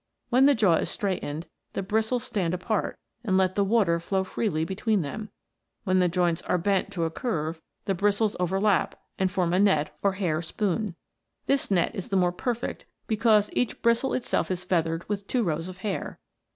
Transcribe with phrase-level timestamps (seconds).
[0.31, 1.43] When the jaw is straight ened,
[1.73, 5.29] the bristles stand apart and let the water flow freely between them;
[5.83, 9.95] when the joints are bent to a curve, the bristles overlap and form a net
[10.01, 10.95] or hair spoon.
[11.45, 15.67] This net is the more perfect because each bristle itself is feathered with two rows
[15.67, 16.17] of hair.